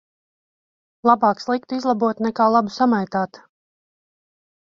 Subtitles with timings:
[1.09, 3.41] Labāk sliktu izlabot nekā labu samaitāt.